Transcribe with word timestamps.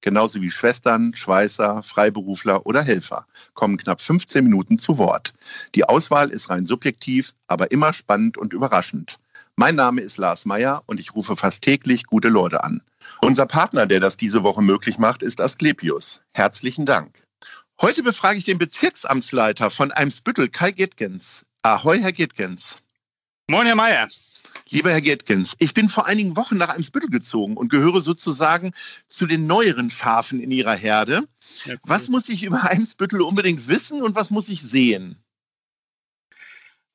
genauso 0.00 0.40
wie 0.40 0.50
Schwestern, 0.50 1.14
Schweißer, 1.14 1.82
Freiberufler 1.82 2.66
oder 2.66 2.82
Helfer, 2.82 3.26
kommen 3.54 3.76
knapp 3.76 4.00
15 4.00 4.44
Minuten 4.44 4.78
zu 4.78 4.98
Wort. 4.98 5.32
Die 5.74 5.84
Auswahl 5.84 6.30
ist 6.30 6.50
rein 6.50 6.66
subjektiv, 6.66 7.34
aber 7.46 7.70
immer 7.70 7.92
spannend 7.92 8.38
und 8.38 8.52
überraschend. 8.52 9.18
Mein 9.56 9.74
Name 9.74 10.00
ist 10.02 10.18
Lars 10.18 10.44
Meyer 10.44 10.82
und 10.86 11.00
ich 11.00 11.14
rufe 11.14 11.34
fast 11.34 11.62
täglich 11.62 12.04
gute 12.04 12.28
Leute 12.28 12.62
an. 12.62 12.80
Unser 13.20 13.46
Partner, 13.46 13.86
der 13.86 13.98
das 13.98 14.16
diese 14.16 14.44
Woche 14.44 14.62
möglich 14.62 14.98
macht, 14.98 15.22
ist 15.22 15.40
Asklepios. 15.40 16.22
Herzlichen 16.32 16.86
Dank. 16.86 17.22
Heute 17.80 18.02
befrage 18.02 18.38
ich 18.38 18.44
den 18.44 18.58
Bezirksamtsleiter 18.58 19.70
von 19.70 19.90
Eimsbüttel, 19.92 20.48
Kai 20.48 20.70
Gittgens. 20.72 21.44
Ahoi, 21.62 22.00
Herr 22.00 22.12
Gittgens. 22.12 22.76
Moin, 23.48 23.66
Herr 23.66 23.76
Mayer. 23.76 24.08
Lieber 24.70 24.90
Herr 24.90 25.00
Gittgens, 25.00 25.56
ich 25.58 25.72
bin 25.72 25.88
vor 25.88 26.06
einigen 26.06 26.36
Wochen 26.36 26.58
nach 26.58 26.68
Eimsbüttel 26.68 27.08
gezogen 27.08 27.56
und 27.56 27.70
gehöre 27.70 28.00
sozusagen 28.00 28.72
zu 29.06 29.26
den 29.26 29.46
neueren 29.46 29.90
Schafen 29.90 30.40
in 30.40 30.50
Ihrer 30.50 30.76
Herde. 30.76 31.22
Ja, 31.64 31.74
cool. 31.74 31.78
Was 31.84 32.08
muss 32.08 32.28
ich 32.28 32.42
über 32.42 32.62
Eimsbüttel 32.70 33.22
unbedingt 33.22 33.66
wissen 33.68 34.02
und 34.02 34.14
was 34.14 34.30
muss 34.30 34.48
ich 34.48 34.62
sehen? 34.62 35.16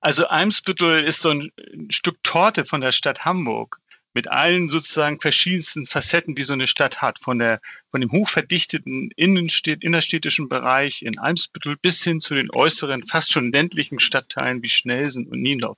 Also 0.02 0.28
Eimsbüttel 0.28 1.04
ist 1.04 1.22
so 1.22 1.30
ein 1.30 1.52
Stück 1.90 2.22
Torte 2.24 2.66
von 2.66 2.82
der 2.82 2.92
Stadt 2.92 3.26
Hamburg 3.26 3.80
mit 4.14 4.30
allen 4.30 4.68
sozusagen 4.70 5.20
verschiedensten 5.20 5.86
Facetten, 5.86 6.36
die 6.36 6.44
so 6.44 6.54
eine 6.54 6.68
Stadt 6.68 7.02
hat, 7.02 7.20
von 7.20 7.40
der 7.40 7.60
von 7.90 8.02
dem 8.02 8.12
hochverdichteten 8.12 9.10
Innenstädt, 9.16 9.84
innerstädtischen 9.84 10.50
Bereich 10.50 11.02
in 11.02 11.20
Eimsbüttel 11.20 11.78
bis 11.82 12.04
hin 12.04 12.20
zu 12.20 12.36
den 12.36 12.50
äußeren, 12.52 13.06
fast 13.06 13.32
schon 13.32 13.52
ländlichen 13.52 14.00
Stadtteilen 14.00 14.64
wie 14.64 14.70
Schnelsen 14.70 15.28
und 15.28 15.42
Niendorf. 15.42 15.78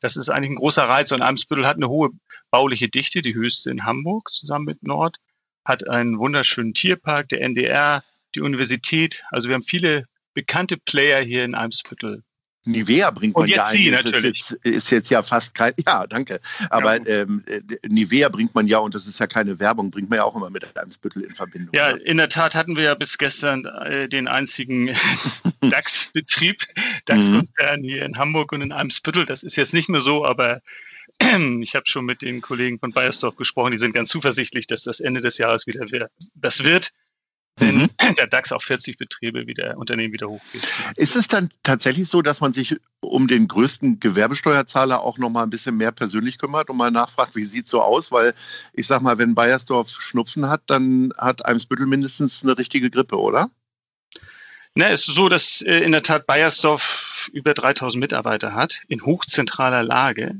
Das 0.00 0.16
ist 0.16 0.28
eigentlich 0.28 0.50
ein 0.50 0.56
großer 0.56 0.88
Reiz 0.88 1.12
und 1.12 1.22
Eimsbüttel 1.22 1.66
hat 1.66 1.76
eine 1.76 1.88
hohe 1.88 2.10
bauliche 2.50 2.88
Dichte, 2.88 3.22
die 3.22 3.34
höchste 3.34 3.70
in 3.70 3.84
Hamburg 3.84 4.30
zusammen 4.30 4.64
mit 4.64 4.82
Nord, 4.82 5.16
hat 5.64 5.88
einen 5.88 6.18
wunderschönen 6.18 6.74
Tierpark, 6.74 7.28
der 7.28 7.42
NDR, 7.42 8.04
die 8.34 8.40
Universität. 8.40 9.24
Also 9.30 9.48
wir 9.48 9.54
haben 9.54 9.62
viele 9.62 10.06
bekannte 10.34 10.76
Player 10.76 11.20
hier 11.20 11.44
in 11.44 11.54
Eimsbüttel. 11.54 12.22
Nivea 12.68 13.10
bringt 13.10 13.36
man 13.36 13.48
ja 13.48 13.68
Sie, 13.70 13.88
ein. 13.94 14.04
Das 14.04 14.22
ist 14.22 14.22
jetzt, 14.22 14.52
ist 14.64 14.90
jetzt, 14.90 15.10
ja 15.10 15.22
fast 15.22 15.54
kein, 15.54 15.72
ja, 15.86 16.06
danke. 16.06 16.40
Aber 16.70 16.96
ja. 16.96 17.22
ähm, 17.22 17.44
Nivea 17.88 18.28
bringt 18.28 18.54
man 18.54 18.66
ja, 18.66 18.78
und 18.78 18.94
das 18.94 19.06
ist 19.06 19.18
ja 19.18 19.26
keine 19.26 19.58
Werbung, 19.58 19.90
bringt 19.90 20.10
man 20.10 20.18
ja 20.18 20.24
auch 20.24 20.36
immer 20.36 20.50
mit 20.50 20.64
Eimsbüttel 20.76 21.22
in 21.22 21.34
Verbindung. 21.34 21.74
Ja, 21.74 21.92
oder? 21.92 22.06
in 22.06 22.18
der 22.18 22.28
Tat 22.28 22.54
hatten 22.54 22.76
wir 22.76 22.84
ja 22.84 22.94
bis 22.94 23.18
gestern 23.18 23.64
äh, 23.64 24.08
den 24.08 24.28
einzigen 24.28 24.94
DAX-Betrieb, 25.60 26.62
DAX-Konzern 27.06 27.82
hier 27.82 28.04
in 28.04 28.18
Hamburg 28.18 28.52
und 28.52 28.62
in 28.62 28.72
Eimsbüttel. 28.72 29.24
Das 29.24 29.42
ist 29.42 29.56
jetzt 29.56 29.74
nicht 29.74 29.88
mehr 29.88 30.00
so, 30.00 30.24
aber 30.24 30.60
ich 31.60 31.74
habe 31.74 31.86
schon 31.86 32.04
mit 32.04 32.22
den 32.22 32.40
Kollegen 32.40 32.78
von 32.78 32.92
Bayersdorf 32.92 33.36
gesprochen, 33.36 33.72
die 33.72 33.80
sind 33.80 33.92
ganz 33.92 34.10
zuversichtlich, 34.10 34.66
dass 34.66 34.82
das 34.82 35.00
Ende 35.00 35.20
des 35.20 35.38
Jahres 35.38 35.66
wieder 35.66 36.08
das 36.34 36.64
wird 36.64 36.92
wenn 37.60 37.78
mhm. 37.78 37.88
der 38.16 38.26
DAX 38.26 38.52
auf 38.52 38.62
40 38.62 38.98
Betriebe 38.98 39.46
wieder, 39.46 39.76
Unternehmen 39.76 40.12
wieder 40.12 40.28
hochgeht. 40.28 40.68
Ist 40.96 41.16
es 41.16 41.28
dann 41.28 41.48
tatsächlich 41.62 42.08
so, 42.08 42.22
dass 42.22 42.40
man 42.40 42.52
sich 42.52 42.76
um 43.00 43.28
den 43.28 43.48
größten 43.48 44.00
Gewerbesteuerzahler 44.00 45.00
auch 45.00 45.18
noch 45.18 45.30
mal 45.30 45.42
ein 45.42 45.50
bisschen 45.50 45.76
mehr 45.76 45.92
persönlich 45.92 46.38
kümmert 46.38 46.70
und 46.70 46.76
mal 46.76 46.90
nachfragt, 46.90 47.36
wie 47.36 47.44
sieht 47.44 47.68
so 47.68 47.82
aus? 47.82 48.12
Weil 48.12 48.34
ich 48.72 48.86
sag 48.86 49.02
mal, 49.02 49.18
wenn 49.18 49.34
Bayersdorf 49.34 49.88
Schnupfen 49.88 50.48
hat, 50.48 50.62
dann 50.66 51.12
hat 51.18 51.46
Eimsbüttel 51.46 51.86
mindestens 51.86 52.42
eine 52.42 52.58
richtige 52.58 52.90
Grippe, 52.90 53.18
oder? 53.18 53.50
Na, 54.74 54.90
es 54.90 55.08
ist 55.08 55.14
so, 55.14 55.28
dass 55.28 55.62
äh, 55.62 55.80
in 55.80 55.92
der 55.92 56.02
Tat 56.02 56.26
Bayersdorf 56.26 57.30
über 57.32 57.54
3000 57.54 58.00
Mitarbeiter 58.00 58.54
hat, 58.54 58.82
in 58.88 59.04
hochzentraler 59.04 59.82
Lage. 59.82 60.36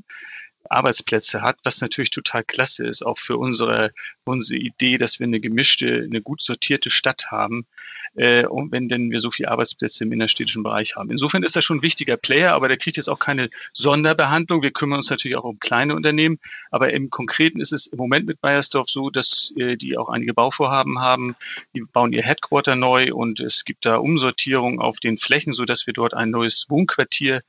Arbeitsplätze 0.71 1.43
hat, 1.43 1.59
was 1.65 1.81
natürlich 1.81 2.11
total 2.11 2.45
klasse 2.45 2.87
ist, 2.87 3.05
auch 3.05 3.19
für 3.19 3.37
unsere, 3.37 3.93
unsere 4.25 4.59
Idee, 4.59 4.99
dass 4.99 5.19
wir 5.19 5.27
eine 5.27 5.41
gemischte, 5.41 6.05
eine 6.05 6.23
gut 6.23 6.41
sortierte 6.43 6.91
Stadt 6.91 7.31
haben, 7.31 7.67
äh, 8.15 8.47
und 8.47 8.73
wenn 8.73 8.89
denn 8.89 9.11
wir 9.11 9.21
so 9.21 9.31
viele 9.31 9.51
Arbeitsplätze 9.51 10.05
im 10.05 10.13
innerstädtischen 10.13 10.63
Bereich 10.63 10.97
haben. 10.97 11.11
Insofern 11.11 11.43
ist 11.43 11.57
das 11.57 11.65
schon 11.65 11.79
ein 11.79 11.83
wichtiger 11.83 12.17
Player, 12.17 12.53
aber 12.53 12.69
der 12.69 12.77
kriegt 12.77 12.97
jetzt 12.97 13.09
auch 13.09 13.19
keine 13.19 13.49
Sonderbehandlung. 13.73 14.63
Wir 14.63 14.71
kümmern 14.71 14.99
uns 14.99 15.11
natürlich 15.11 15.37
auch 15.37 15.45
um 15.45 15.59
kleine 15.61 15.95
Unternehmen, 15.95 16.39
aber 16.71 16.93
im 16.93 17.11
Konkreten 17.11 17.61
ist 17.61 17.73
es 17.73 17.87
im 17.87 17.99
Moment 17.99 18.27
mit 18.27 18.41
Bayersdorf 18.41 18.89
so, 18.89 19.11
dass 19.11 19.53
äh, 19.57 19.77
die 19.77 19.97
auch 19.97 20.09
einige 20.09 20.35
Bauvorhaben 20.35 21.01
haben. 21.01 21.37
Die 21.75 21.83
bauen 21.83 22.13
ihr 22.13 22.23
Headquarter 22.23 22.77
neu 22.77 23.15
und 23.15 23.41
es 23.41 23.65
gibt 23.65 23.87
da 23.87 23.97
Umsortierung 23.97 24.81
auf 24.81 24.99
den 25.01 25.19
Flächen, 25.19 25.53
so 25.53 25.65
dass 25.65 25.87
wir 25.87 25.95
dort 25.95 26.15
ein 26.15 26.31
neues 26.31 26.67
Wohnquartier 26.69 27.43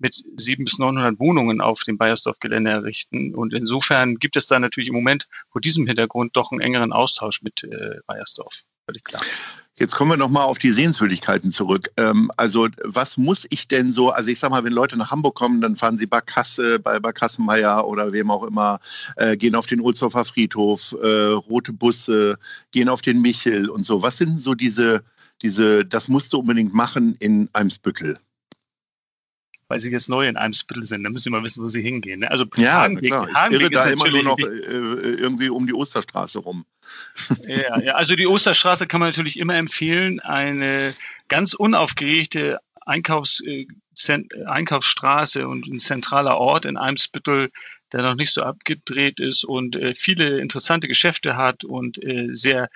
mit 0.00 0.14
700 0.14 0.64
bis 0.64 0.78
900 0.78 1.20
Wohnungen 1.20 1.60
auf 1.60 1.82
dem 1.84 1.98
Bayersdorf-Gelände 1.98 2.70
errichten. 2.70 3.34
Und 3.34 3.54
insofern 3.54 4.16
gibt 4.16 4.36
es 4.36 4.46
da 4.46 4.58
natürlich 4.58 4.88
im 4.88 4.94
Moment 4.94 5.28
vor 5.48 5.60
diesem 5.60 5.86
Hintergrund 5.86 6.36
doch 6.36 6.52
einen 6.52 6.60
engeren 6.60 6.92
Austausch 6.92 7.42
mit 7.42 7.64
äh, 7.64 7.98
Bayersdorf. 8.06 8.64
Völlig 8.86 9.04
klar. 9.04 9.22
Jetzt 9.78 9.94
kommen 9.94 10.10
wir 10.10 10.18
nochmal 10.18 10.44
auf 10.44 10.58
die 10.58 10.72
Sehenswürdigkeiten 10.72 11.50
zurück. 11.52 11.90
Ähm, 11.96 12.30
also 12.36 12.68
was 12.84 13.16
muss 13.16 13.46
ich 13.48 13.66
denn 13.66 13.90
so, 13.90 14.10
also 14.10 14.28
ich 14.28 14.38
sag 14.38 14.50
mal, 14.50 14.62
wenn 14.64 14.74
Leute 14.74 14.98
nach 14.98 15.10
Hamburg 15.10 15.36
kommen, 15.36 15.62
dann 15.62 15.76
fahren 15.76 15.96
sie 15.96 16.06
bei 16.06 16.20
Kasse, 16.20 16.78
bei, 16.78 16.98
bei 16.98 17.12
Kassenmeier 17.12 17.86
oder 17.86 18.12
wem 18.12 18.30
auch 18.30 18.42
immer, 18.42 18.78
äh, 19.16 19.36
gehen 19.38 19.54
auf 19.54 19.66
den 19.66 19.80
Ulsdorfer 19.80 20.24
Friedhof, 20.24 20.94
äh, 21.02 21.32
rote 21.32 21.72
Busse, 21.72 22.36
gehen 22.72 22.90
auf 22.90 23.00
den 23.00 23.22
Michel 23.22 23.70
und 23.70 23.82
so. 23.82 24.02
Was 24.02 24.18
sind 24.18 24.38
so 24.38 24.54
diese, 24.54 25.02
diese, 25.40 25.86
das 25.86 26.08
musst 26.08 26.34
du 26.34 26.40
unbedingt 26.40 26.74
machen 26.74 27.16
in 27.18 27.48
Eimsbüttel? 27.54 28.18
Weil 29.70 29.78
sie 29.78 29.92
jetzt 29.92 30.08
neu 30.08 30.26
in 30.26 30.36
Eimsbüttel 30.36 30.82
sind. 30.82 31.04
Da 31.04 31.10
müssen 31.10 31.22
sie 31.22 31.30
mal 31.30 31.44
wissen, 31.44 31.62
wo 31.62 31.68
sie 31.68 31.80
hingehen. 31.80 32.20
Ne? 32.20 32.30
Also 32.30 32.44
ja, 32.56 32.80
Hagenweg, 32.80 33.06
klar. 33.06 33.28
Ich 33.28 33.34
Hagenweg 33.36 33.60
irre 33.60 33.70
da 33.70 33.84
immer 33.84 34.08
nur 34.08 34.24
noch 34.24 34.38
äh, 34.40 34.42
irgendwie 34.42 35.48
um 35.48 35.64
die 35.64 35.72
Osterstraße 35.72 36.40
rum. 36.40 36.64
Ja, 37.46 37.80
ja, 37.80 37.94
also 37.94 38.16
die 38.16 38.26
Osterstraße 38.26 38.88
kann 38.88 38.98
man 38.98 39.10
natürlich 39.10 39.38
immer 39.38 39.54
empfehlen. 39.54 40.18
Eine 40.18 40.92
ganz 41.28 41.54
unaufgeregte 41.54 42.58
Einkaufs, 42.84 43.40
äh, 43.46 43.68
Einkaufsstraße 44.44 45.46
und 45.46 45.68
ein 45.68 45.78
zentraler 45.78 46.36
Ort 46.38 46.64
in 46.64 46.76
Eimsbüttel, 46.76 47.50
der 47.92 48.02
noch 48.02 48.16
nicht 48.16 48.32
so 48.32 48.42
abgedreht 48.42 49.20
ist 49.20 49.44
und 49.44 49.76
äh, 49.76 49.94
viele 49.94 50.40
interessante 50.40 50.88
Geschäfte 50.88 51.36
hat 51.36 51.62
und 51.62 52.02
äh, 52.02 52.28
sehr 52.32 52.68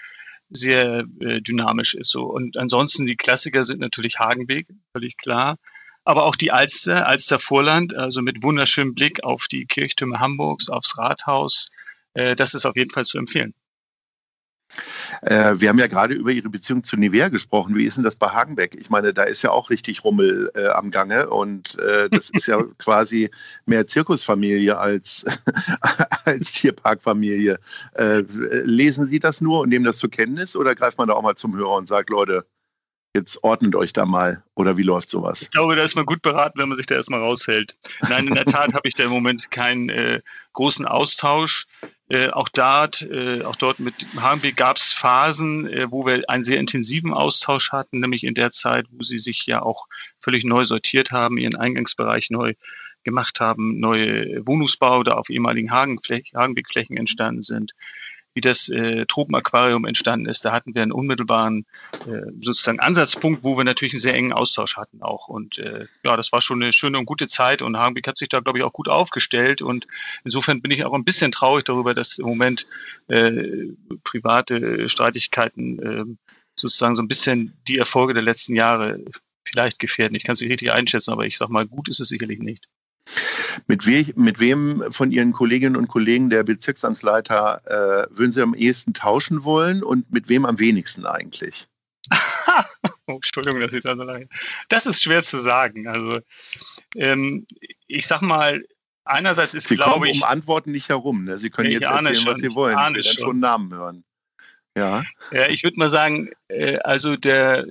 sehr 0.50 1.04
äh, 1.20 1.40
dynamisch 1.40 1.94
ist 1.94 2.10
so. 2.10 2.22
Und 2.26 2.56
ansonsten 2.56 3.06
die 3.06 3.16
Klassiker 3.16 3.64
sind 3.64 3.80
natürlich 3.80 4.20
Hagenweg, 4.20 4.68
völlig 4.92 5.16
klar 5.16 5.56
aber 6.04 6.24
auch 6.24 6.36
die 6.36 6.52
Alster, 6.52 7.06
Alster 7.06 7.38
Vorland, 7.38 7.94
also 7.96 8.22
mit 8.22 8.42
wunderschönem 8.42 8.94
Blick 8.94 9.24
auf 9.24 9.46
die 9.48 9.66
Kirchtürme 9.66 10.20
Hamburgs, 10.20 10.68
aufs 10.68 10.98
Rathaus. 10.98 11.70
Äh, 12.14 12.36
das 12.36 12.54
ist 12.54 12.66
auf 12.66 12.76
jeden 12.76 12.90
Fall 12.90 13.04
zu 13.04 13.18
empfehlen. 13.18 13.54
Äh, 15.22 15.54
wir 15.60 15.68
haben 15.68 15.78
ja 15.78 15.86
gerade 15.86 16.14
über 16.14 16.30
Ihre 16.32 16.48
Beziehung 16.48 16.82
zu 16.82 16.96
Nivea 16.96 17.28
gesprochen. 17.28 17.74
Wie 17.76 17.84
ist 17.84 17.96
denn 17.96 18.04
das 18.04 18.16
bei 18.16 18.28
Hagenbeck? 18.28 18.74
Ich 18.74 18.90
meine, 18.90 19.14
da 19.14 19.22
ist 19.22 19.42
ja 19.42 19.50
auch 19.50 19.70
richtig 19.70 20.04
Rummel 20.04 20.50
äh, 20.54 20.68
am 20.68 20.90
Gange 20.90 21.28
und 21.30 21.78
äh, 21.78 22.08
das 22.10 22.30
ist 22.30 22.46
ja 22.46 22.62
quasi 22.78 23.30
mehr 23.66 23.86
Zirkusfamilie 23.86 24.76
als, 24.76 25.24
als 26.24 26.52
Tierparkfamilie. 26.52 27.58
Äh, 27.94 28.24
lesen 28.64 29.08
Sie 29.08 29.20
das 29.20 29.40
nur 29.40 29.60
und 29.60 29.68
nehmen 29.68 29.84
das 29.84 29.98
zur 29.98 30.10
Kenntnis 30.10 30.56
oder 30.56 30.74
greift 30.74 30.98
man 30.98 31.08
da 31.08 31.14
auch 31.14 31.22
mal 31.22 31.36
zum 31.36 31.56
Hörer 31.56 31.76
und 31.76 31.88
sagt, 31.88 32.10
Leute, 32.10 32.44
Jetzt 33.14 33.44
ordnet 33.44 33.76
euch 33.76 33.92
da 33.92 34.06
mal. 34.06 34.42
Oder 34.56 34.76
wie 34.76 34.82
läuft 34.82 35.08
sowas? 35.08 35.42
Ich 35.42 35.50
glaube, 35.52 35.76
da 35.76 35.84
ist 35.84 35.94
man 35.94 36.04
gut 36.04 36.20
beraten, 36.20 36.58
wenn 36.58 36.68
man 36.68 36.76
sich 36.76 36.86
da 36.86 36.96
erstmal 36.96 37.20
raushält. 37.20 37.76
Nein, 38.08 38.26
in 38.26 38.34
der 38.34 38.44
Tat 38.44 38.74
habe 38.74 38.88
ich 38.88 38.94
da 38.94 39.04
im 39.04 39.10
Moment 39.10 39.52
keinen 39.52 39.88
äh, 39.88 40.20
großen 40.52 40.84
Austausch. 40.84 41.66
Äh, 42.08 42.30
auch, 42.30 42.48
dort, 42.48 43.02
äh, 43.02 43.42
auch 43.42 43.54
dort 43.54 43.78
mit 43.78 43.94
HMB 44.16 44.56
gab 44.56 44.78
es 44.78 44.92
Phasen, 44.92 45.68
äh, 45.68 45.92
wo 45.92 46.04
wir 46.04 46.28
einen 46.28 46.42
sehr 46.42 46.58
intensiven 46.58 47.12
Austausch 47.12 47.70
hatten, 47.70 48.00
nämlich 48.00 48.24
in 48.24 48.34
der 48.34 48.50
Zeit, 48.50 48.86
wo 48.90 49.04
sie 49.04 49.20
sich 49.20 49.46
ja 49.46 49.62
auch 49.62 49.86
völlig 50.18 50.44
neu 50.44 50.64
sortiert 50.64 51.12
haben, 51.12 51.38
ihren 51.38 51.54
Eingangsbereich 51.54 52.30
neu 52.30 52.54
gemacht 53.04 53.38
haben, 53.38 53.78
neue 53.78 54.44
Wohnungsbau 54.44 55.04
da 55.04 55.12
auf 55.12 55.30
ehemaligen 55.30 55.70
Hagenwegflächen 55.70 56.96
entstanden 56.96 57.42
sind 57.42 57.74
wie 58.34 58.40
das 58.40 58.68
äh, 58.68 59.06
Tropenaquarium 59.06 59.84
entstanden 59.84 60.26
ist. 60.26 60.44
Da 60.44 60.52
hatten 60.52 60.74
wir 60.74 60.82
einen 60.82 60.92
unmittelbaren 60.92 61.64
äh, 62.06 62.30
sozusagen 62.42 62.80
Ansatzpunkt, 62.80 63.44
wo 63.44 63.56
wir 63.56 63.64
natürlich 63.64 63.94
einen 63.94 64.00
sehr 64.00 64.14
engen 64.14 64.32
Austausch 64.32 64.76
hatten 64.76 65.02
auch. 65.02 65.28
Und 65.28 65.58
äh, 65.58 65.86
ja, 66.04 66.16
das 66.16 66.32
war 66.32 66.42
schon 66.42 66.62
eine 66.62 66.72
schöne 66.72 66.98
und 66.98 67.06
gute 67.06 67.28
Zeit 67.28 67.62
und 67.62 67.78
Hagenbeck 67.78 68.08
hat 68.08 68.18
sich 68.18 68.28
da, 68.28 68.40
glaube 68.40 68.58
ich, 68.58 68.64
auch 68.64 68.72
gut 68.72 68.88
aufgestellt. 68.88 69.62
Und 69.62 69.86
insofern 70.24 70.60
bin 70.60 70.72
ich 70.72 70.84
auch 70.84 70.94
ein 70.94 71.04
bisschen 71.04 71.32
traurig 71.32 71.64
darüber, 71.64 71.94
dass 71.94 72.18
im 72.18 72.26
Moment 72.26 72.66
äh, 73.08 73.68
private 74.02 74.88
Streitigkeiten 74.88 75.78
äh, 75.78 76.04
sozusagen 76.56 76.96
so 76.96 77.02
ein 77.02 77.08
bisschen 77.08 77.56
die 77.68 77.78
Erfolge 77.78 78.14
der 78.14 78.22
letzten 78.22 78.56
Jahre 78.56 79.00
vielleicht 79.44 79.78
gefährden. 79.78 80.16
Ich 80.16 80.24
kann 80.24 80.34
es 80.34 80.40
nicht 80.40 80.50
richtig 80.50 80.72
einschätzen, 80.72 81.12
aber 81.12 81.26
ich 81.26 81.36
sag 81.36 81.48
mal, 81.50 81.66
gut 81.66 81.88
ist 81.88 82.00
es 82.00 82.08
sicherlich 82.08 82.40
nicht. 82.40 82.66
Mit, 83.66 83.86
we 83.86 84.12
mit 84.16 84.40
wem 84.40 84.84
von 84.90 85.12
Ihren 85.12 85.32
Kolleginnen 85.32 85.76
und 85.76 85.88
Kollegen 85.88 86.30
der 86.30 86.42
Bezirksamtsleiter 86.42 87.60
äh, 87.66 88.16
würden 88.16 88.32
Sie 88.32 88.42
am 88.42 88.54
ehesten 88.54 88.94
tauschen 88.94 89.44
wollen 89.44 89.82
und 89.82 90.10
mit 90.12 90.28
wem 90.28 90.44
am 90.44 90.58
wenigsten 90.58 91.06
eigentlich? 91.06 91.66
oh, 93.06 93.14
Entschuldigung, 93.14 93.60
dass 93.60 93.74
ich 93.74 93.82
da 93.82 93.96
so 93.96 94.02
lange. 94.02 94.26
Das 94.68 94.86
ist 94.86 95.02
schwer 95.02 95.22
zu 95.22 95.38
sagen. 95.38 95.86
Also 95.86 96.20
ähm, 96.96 97.46
ich 97.86 98.06
sag 98.06 98.22
mal, 98.22 98.64
einerseits 99.04 99.54
ist, 99.54 99.68
Sie 99.68 99.76
glaube 99.76 99.92
kommen 99.92 100.06
ich. 100.06 100.16
um 100.16 100.22
Antworten 100.22 100.72
nicht 100.72 100.88
herum. 100.88 101.24
Ne? 101.24 101.38
Sie 101.38 101.50
können 101.50 101.70
jetzt 101.70 101.82
erzählen, 101.82 102.16
was 102.16 102.24
schon, 102.24 102.36
Sie 102.36 102.54
wollen. 102.54 102.76
ich 102.76 102.96
will 102.96 103.02
dann 103.02 103.14
schon. 103.14 103.22
schon 103.22 103.40
Namen 103.40 103.72
hören. 103.72 104.04
Ja. 104.76 105.04
Ja, 105.30 105.48
ich 105.48 105.62
würde 105.62 105.78
mal 105.78 105.92
sagen, 105.92 106.30
äh, 106.48 106.78
also 106.78 107.16
der 107.16 107.64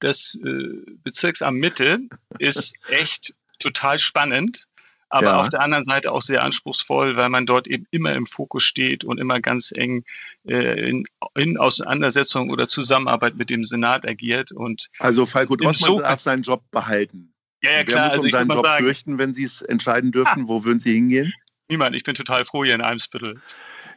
das 0.00 0.38
äh, 0.44 0.82
Bezirksamt 1.02 1.58
Mitte 1.58 2.00
ist 2.38 2.76
echt 2.88 3.34
total 3.58 3.98
spannend, 3.98 4.66
aber 5.10 5.26
Ja. 5.26 5.40
auf 5.42 5.50
der 5.50 5.60
anderen 5.60 5.84
Seite 5.86 6.10
auch 6.12 6.22
sehr 6.22 6.42
anspruchsvoll, 6.42 7.16
weil 7.16 7.28
man 7.28 7.44
dort 7.46 7.66
eben 7.66 7.86
immer 7.90 8.12
im 8.14 8.26
Fokus 8.26 8.62
steht 8.62 9.04
und 9.04 9.20
immer 9.20 9.40
ganz 9.40 9.72
eng 9.74 10.04
äh, 10.48 10.88
in, 10.88 11.04
in 11.36 11.58
Auseinandersetzung 11.58 12.50
oder 12.50 12.66
Zusammenarbeit 12.68 13.36
mit 13.36 13.50
dem 13.50 13.64
Senat 13.64 14.06
agiert. 14.08 14.52
Und 14.52 14.88
Also 15.00 15.26
Falco 15.26 15.56
Drossmann 15.56 15.88
Insofern- 15.90 16.10
darf 16.10 16.20
seinen 16.20 16.42
Job 16.42 16.62
behalten. 16.70 17.34
ja, 17.62 17.70
ja 17.70 17.76
Wer 17.78 17.84
klar, 17.84 18.04
muss 18.04 18.10
also 18.12 18.20
um 18.20 18.26
ich 18.26 18.32
seinen 18.32 18.48
Job 18.50 18.64
sagen, 18.64 18.84
fürchten, 18.84 19.18
wenn 19.18 19.34
Sie 19.34 19.44
es 19.44 19.62
entscheiden 19.62 20.12
dürften? 20.12 20.48
Wo 20.48 20.64
würden 20.64 20.80
Sie 20.80 20.94
hingehen? 20.94 21.32
niemand, 21.68 21.94
ich 21.94 22.02
bin 22.02 22.14
total 22.16 22.44
froh 22.44 22.64
hier 22.64 22.74
in 22.74 22.80
Eimsbüttel. 22.80 23.40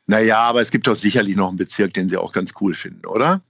Naja, 0.05 0.39
aber 0.39 0.61
es 0.61 0.69
gibt 0.69 0.85
doch 0.85 0.95
sicherlich 0.95 1.35
noch 1.35 1.47
einen 1.47 1.57
Bezirk, 1.57 1.93
den 1.95 2.07
Sie 2.09 2.17
auch 2.17 2.31
ganz 2.33 2.53
cool 2.61 2.75
finden, 2.75 3.05
oder? 3.07 3.41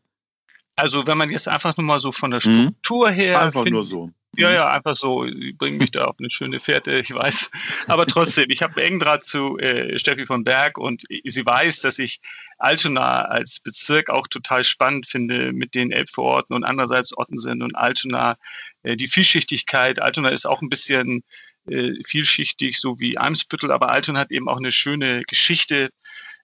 Also 0.76 1.06
wenn 1.08 1.18
man 1.18 1.30
jetzt 1.30 1.48
einfach 1.48 1.76
nur 1.78 1.86
mal 1.86 2.00
so 2.00 2.12
von 2.12 2.32
der 2.32 2.40
Mhm. 2.46 2.70
Struktur 2.70 3.10
her 3.12 3.40
Einfach 3.42 3.64
find- 3.64 3.74
nur 3.74 3.86
so. 3.86 4.12
Ja, 4.36 4.52
ja, 4.52 4.72
einfach 4.72 4.96
so, 4.96 5.28
sie 5.28 5.54
bringen 5.54 5.78
mich 5.78 5.92
da 5.92 6.06
auf 6.06 6.16
eine 6.18 6.30
schöne 6.32 6.60
Fährte, 6.60 6.98
ich 6.98 7.14
weiß. 7.14 7.52
Aber 7.88 8.08
trotzdem, 8.08 8.50
ich 8.50 8.64
habe 8.64 8.82
engen 8.84 9.00
Draht 9.00 9.30
zu 9.30 9.60
äh, 9.60 10.00
Steffi 10.00 10.26
von 10.26 10.44
Berg 10.44 10.80
und 10.80 11.04
sie 11.24 11.46
weiß, 11.46 11.82
dass 11.82 12.00
ich 12.00 12.20
Altona 12.58 13.26
als 13.26 13.60
Bezirk 13.60 14.10
auch 14.10 14.28
total 14.28 14.64
spannend 14.64 15.06
finde 15.06 15.54
mit 15.54 15.76
den 15.76 15.92
Elbvororten 15.92 16.56
und 16.56 16.64
andererseits 16.64 17.16
Ottensen 17.16 17.62
und 17.62 17.76
Altona. 17.76 18.38
Äh, 18.82 18.96
die 18.96 19.08
Vielschichtigkeit, 19.08 20.02
Altona 20.02 20.30
ist 20.30 20.48
auch 20.48 20.64
ein 20.64 20.70
bisschen 20.70 21.24
äh, 21.68 21.92
vielschichtig, 22.04 22.80
so 22.80 23.00
wie 23.00 23.20
Eimsbüttel, 23.20 23.72
aber 23.72 23.90
Altona 23.90 24.20
hat 24.20 24.32
eben 24.32 24.50
auch 24.50 24.58
eine 24.58 24.72
schöne 24.72 25.22
Geschichte, 25.28 25.92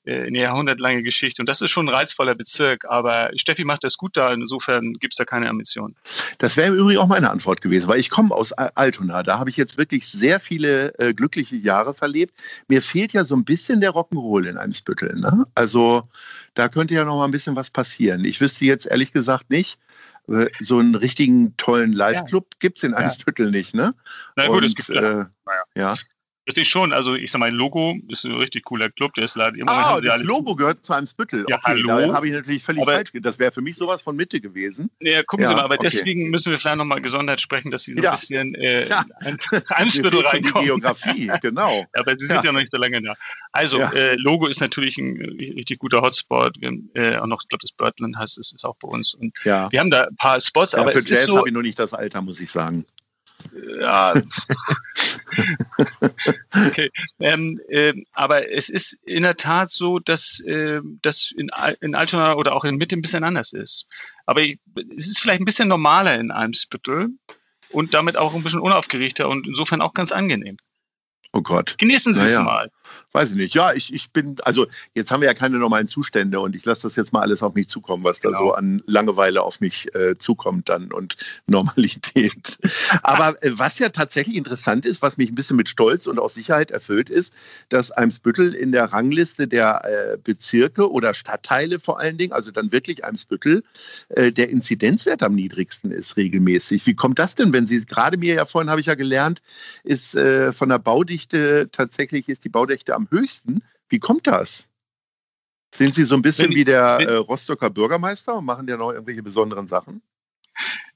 eine 0.06 0.40
jahrhundertlange 0.40 1.04
Geschichte. 1.04 1.42
Und 1.42 1.50
das 1.50 1.62
ist 1.62 1.72
schon 1.72 1.88
ein 1.88 1.94
reizvoller 1.94 2.36
Bezirk, 2.36 2.86
aber 2.86 3.31
Steffi 3.36 3.63
macht 3.63 3.84
das 3.84 3.98
gut 3.98 4.16
da, 4.18 4.34
insofern 4.34 4.94
gibt's 4.94 5.18
da 5.18 5.25
keine 5.25 5.50
Ambitionen. 5.50 5.96
Das 6.38 6.57
wäre 6.57 6.69
im 6.69 6.75
Übrigen 6.75 7.00
auch 7.00 7.07
meine 7.07 7.30
Antwort 7.30 7.62
gewesen, 7.62 7.88
weil 7.88 8.00
ich 8.00 8.10
komme 8.10 8.34
aus 8.34 8.54
Al- 8.54 8.72
Altona. 8.75 9.24
Da 9.24 9.40
habe 9.40 9.50
ich 9.50 9.57
jetzt 9.57 9.78
wirklich 9.78 10.07
sehr 10.07 10.40
viele 10.40 10.98
äh, 11.00 11.13
glückliche 11.13 11.57
Jahre 11.57 11.94
verlebt. 11.94 12.34
Mir 12.68 12.81
fehlt 12.81 13.13
ja 13.13 13.24
so 13.24 13.36
ein 13.36 13.44
bisschen 13.44 13.81
der 13.81 13.92
Rock'n'Roll 13.92 14.48
in 14.48 14.57
Eimsbüttel. 14.57 15.19
Ne? 15.19 15.46
Also 15.56 16.01
da 16.54 16.69
könnte 16.69 16.94
ja 16.94 17.04
noch 17.06 17.18
mal 17.18 17.25
ein 17.25 17.31
bisschen 17.31 17.56
was 17.56 17.69
passieren. 17.69 18.25
Ich 18.25 18.42
wüsste 18.42 18.66
jetzt 18.66 18.86
ehrlich 18.86 19.12
gesagt 19.12 19.50
nicht, 19.50 19.78
äh, 20.28 20.48
so 20.60 20.80
einen 20.80 20.96
richtigen 20.96 21.56
tollen 21.57 21.94
Live-Club 21.94 22.48
gibt's 22.60 22.84
in 22.84 22.94
Eimsbüttel 22.94 23.51
nicht. 23.51 23.75
Ne? 23.75 23.94
Na 24.36 24.48
gut, 24.48 24.63
es 24.63 24.72
Und, 24.72 24.75
gibt 24.78 24.90
äh, 24.90 25.25
ja. 25.75 25.94
Das 26.50 26.57
ist 26.57 26.68
schon, 26.68 26.94
also 26.94 27.13
ich 27.13 27.30
sag 27.30 27.38
mal, 27.38 27.51
Logo 27.54 27.96
ist 28.07 28.24
ein 28.25 28.31
richtig 28.34 28.63
cooler 28.66 28.90
Club, 28.90 29.13
der 29.13 29.25
ist 29.25 29.36
leider 29.36 29.56
im 29.56 29.66
Moment 29.68 29.86
Ah, 29.86 30.01
das 30.01 30.24
Logo 30.24 30.56
gehört 30.56 30.84
zu 30.84 30.94
Eimsbüttel. 30.94 31.46
Ja, 31.48 31.57
okay, 31.57 31.84
hallo? 31.86 32.07
da 32.07 32.13
habe 32.16 32.28
ich 32.28 32.34
natürlich 32.34 32.63
völlig 32.63 32.81
Aber- 32.81 32.94
falsch. 32.94 33.12
Das 33.22 33.38
wäre 33.38 33.51
für 33.51 33.62
mich 33.62 33.75
sowas 33.75 34.01
von 34.01 34.16
Mitte 34.16 34.42
gewesen. 34.42 34.90
Ja, 35.00 35.22
gucken 35.22 35.44
Ja, 35.44 35.50
Sie 35.51 35.56
mal, 35.57 35.62
aber 35.66 35.75
okay. 35.75 35.90
deswegen 35.92 36.31
müssen 36.31 36.50
wir 36.51 36.57
vielleicht 36.57 36.78
nochmal 36.78 37.01
gesondert 37.01 37.40
sprechen, 37.40 37.69
dass 37.69 37.84
Sie 37.84 37.94
so 37.94 38.01
Ja. 38.01 38.13
ein 38.13 38.19
bisschen 38.19 38.56
äh, 38.56 38.90
Ja. 38.90 39.06
ein, 39.19 39.38
fehlt 39.92 39.94
schon 39.96 40.10
die 40.12 40.18
reinkommen. 40.25 40.66
Geografie, 40.66 41.31
genau. 41.44 41.86
Aber 41.94 42.16
Sie 42.18 42.25
sind 42.25 42.44
ja 42.44 42.51
noch 42.51 42.62
nicht 42.62 42.72
so 42.72 42.80
lange 42.80 43.00
da. 43.00 43.13
Also, 43.51 43.80
äh, 43.81 44.16
Logo 44.16 44.48
ist 44.48 44.60
natürlich 44.60 44.98
ein 44.98 45.18
richtig 45.56 45.78
guter 45.78 46.01
Hotspot. 46.01 46.56
Wir 46.60 46.69
haben 46.69 46.90
äh, 46.96 47.18
auch 47.18 47.28
noch, 47.28 47.44
ich 47.44 47.50
glaube, 47.50 47.62
das 47.62 47.74
Birdland 47.74 48.18
heißt 48.18 48.40
es, 48.40 48.54
ist 48.54 48.66
auch 48.66 48.75
bei 48.78 48.88
uns. 48.88 49.13
Und 49.13 49.36
wir 49.46 49.69
haben 49.80 49.92
da 49.92 50.06
ein 50.06 50.16
paar 50.16 50.42
Spots, 50.42 50.74
aber 50.74 50.90
für 50.94 50.98
es 50.98 51.07
Jazz 51.07 51.25
so, 51.25 51.38
habe 51.38 51.50
ich 51.50 51.54
nur 51.54 51.62
nicht 51.62 51.78
das 51.78 51.94
Alter, 51.94 52.24
muss 52.24 52.40
ich 52.40 52.50
sagen. 52.50 52.86
ja. 53.80 54.16
okay. 56.54 56.90
Ähm, 57.19 57.57
ähm, 57.69 58.06
aber 58.13 58.51
es 58.51 58.69
ist 58.69 58.94
in 59.06 59.24
der 59.24 59.38
Tat 59.38 59.69
so, 59.69 60.00
dass 60.00 60.40
äh, 60.42 60.81
das 61.01 61.31
in, 61.38 61.50
in 61.81 61.96
Altona 61.96 62.36
oder 62.36 62.56
auch 62.56 62.66
in 62.66 62.78
Mitte 62.78 62.96
ein 62.96 63.01
bisschen 63.01 63.24
anders 63.24 63.54
ist. 63.54 63.86
Aber 64.25 64.42
ich, 64.42 64.60
es 64.98 65.07
ist 65.07 65.19
vielleicht 65.19 65.42
ein 65.42 65.46
bisschen 65.46 65.68
normaler 65.68 66.16
in 66.16 66.31
Eimsbüttel 66.31 67.10
und 67.72 67.94
damit 67.94 68.18
auch 68.18 68.34
ein 68.34 68.44
bisschen 68.44 68.62
unaufgeregter 68.62 69.30
und 69.30 69.48
insofern 69.48 69.81
auch 69.81 69.94
ganz 69.94 70.12
angenehm. 70.12 70.57
Oh 71.34 71.42
Gott. 71.42 71.78
Genießen 71.78 72.13
Sie 72.13 72.25
es 72.25 72.34
Naja. 72.34 72.44
mal. 72.44 72.72
Weiß 73.12 73.32
ich 73.32 73.38
nicht. 73.38 73.56
Ja, 73.56 73.74
ich, 73.74 73.92
ich 73.92 74.12
bin, 74.12 74.38
also 74.44 74.68
jetzt 74.94 75.10
haben 75.12 75.22
wir 75.22 75.28
ja 75.28 75.34
keine 75.34 75.58
normalen 75.58 75.88
Zustände 75.88 76.40
und 76.40 76.56
ich 76.56 76.64
lasse 76.66 76.84
das 76.84 76.96
jetzt 76.96 77.12
mal 77.12 77.22
alles 77.22 77.42
auf 77.42 77.56
mich 77.56 77.68
zukommen, 77.68 78.04
was 78.04 78.20
da 78.20 78.30
Genau. 78.30 78.40
so 78.40 78.54
an 78.54 78.84
Langeweile 78.86 79.42
auf 79.42 79.62
mich 79.62 79.94
äh, 79.96 80.16
zukommt 80.16 80.70
dann 80.70 80.92
und 80.92 81.16
Normalität. 81.48 82.60
Aber 83.02 83.42
äh, 83.44 83.52
was 83.58 83.80
ja 83.80 83.90
tatsächlich 83.90 84.36
interessant 84.36 84.86
ist, 84.86 85.02
was 85.02 85.18
mich 85.18 85.30
ein 85.32 85.36
bisschen 85.36 85.58
mit 85.58 85.70
Stolz 85.70 86.06
und 86.06 86.20
auch 86.20 86.30
Sicherheit 86.30 86.70
erfüllt 86.70 87.10
ist, 87.10 87.34
dass 87.70 87.92
Eimsbüttel 87.92 88.54
in 88.54 88.72
der 88.72 88.86
Rangliste 88.94 89.48
der 89.48 89.82
äh, 89.86 90.18
Bezirke 90.24 90.92
oder 90.92 91.16
Stadtteile 91.16 91.80
vor 91.80 92.00
allen 92.00 92.18
Dingen, 92.18 92.34
also 92.34 92.52
dann 92.52 92.72
wirklich 92.72 93.04
Eimsbüttel, 93.04 93.64
äh, 94.10 94.32
der 94.32 94.50
Inzidenzwert 94.50 95.24
am 95.24 95.34
niedrigsten 95.34 95.90
ist 95.90 96.16
regelmäßig. 96.16 96.86
Wie 96.86 96.94
kommt 96.94 97.18
das 97.18 97.34
denn, 97.34 97.54
wenn 97.54 97.66
Sie 97.66 97.86
gerade 97.86 98.18
mir 98.18 98.36
ja 98.36 98.46
vorhin 98.46 98.70
habe 98.70 98.82
ich 98.82 98.88
ja 98.88 98.96
gelernt, 98.96 99.42
ist 99.84 100.14
äh, 100.14 100.54
von 100.54 100.70
der 100.70 100.78
Baudichte 100.78 101.70
tatsächlich 101.72 102.30
ist 102.30 102.44
die 102.44 102.50
Baudichte 102.50 102.99
am 103.00 103.07
höchsten. 103.12 103.63
Wie 103.90 104.00
kommt 104.00 104.28
das? 104.28 104.66
Sind 105.75 105.96
Sie 105.96 106.04
so 106.06 106.16
ein 106.16 106.22
bisschen 106.22 106.50
Wenn- 106.50 106.56
wie 106.56 106.63
der 106.66 106.98
wenn- 107.00 107.07
äh, 107.07 107.13
Rostocker 107.13 107.69
Bürgermeister 107.69 108.36
und 108.36 108.46
machen 108.46 108.68
ja 108.68 108.78
noch 108.78 108.92
irgendwelche 108.92 109.24
besonderen 109.24 109.68
Sachen? 109.68 110.01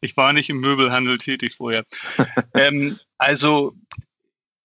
Ich 0.02 0.18
war 0.18 0.34
nicht 0.34 0.50
im 0.50 0.60
Möbelhandel 0.60 1.18
tätig 1.18 1.56
vorher. 1.56 1.86
ähm, 2.54 3.00
also, 3.18 3.76